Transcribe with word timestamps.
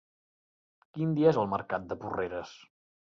Quin 0.95 1.13
dia 1.19 1.29
és 1.33 1.39
el 1.43 1.51
mercat 1.53 1.85
de 1.93 1.99
Porreres? 2.05 2.57